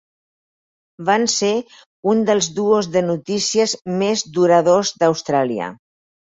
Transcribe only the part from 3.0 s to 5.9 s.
notícies més duradors d'Austràlia.